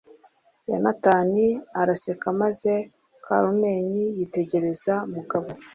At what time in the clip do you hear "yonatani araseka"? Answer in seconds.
0.69-2.27